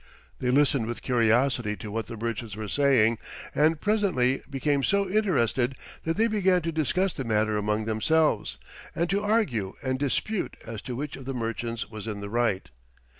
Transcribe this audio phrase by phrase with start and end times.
[0.39, 3.19] They listened with curiosity to what the merchants were saying
[3.53, 8.57] and presently became so interested that they began to discuss the matter among themselves,
[8.95, 12.71] and to argue and dispute as to which of the merchants was in the right.